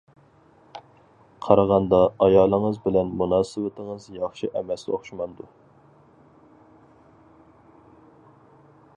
قارىغاندا 1.47 1.97
ئايالىڭىز 2.27 2.79
بىلەن 2.85 3.11
مۇناسىۋىتىڭىز 3.19 4.07
ياخشى 4.15 4.49
ئەمەس 4.61 4.85
ئوخشىمامدۇ. 4.89 5.49